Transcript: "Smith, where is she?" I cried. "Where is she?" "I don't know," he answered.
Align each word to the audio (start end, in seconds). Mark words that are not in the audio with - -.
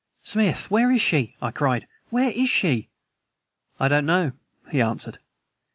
"Smith, 0.23 0.71
where 0.71 0.89
is 0.91 0.99
she?" 0.99 1.35
I 1.43 1.51
cried. 1.51 1.85
"Where 2.09 2.31
is 2.31 2.49
she?" 2.49 2.89
"I 3.79 3.87
don't 3.87 4.07
know," 4.07 4.31
he 4.71 4.81
answered. 4.81 5.19